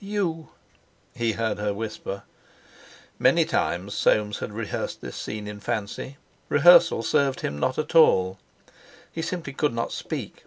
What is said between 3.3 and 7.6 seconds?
times Soames had rehearsed this scene in fancy. Rehearsal served him